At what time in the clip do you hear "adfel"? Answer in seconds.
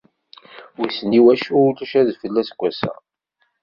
1.99-2.35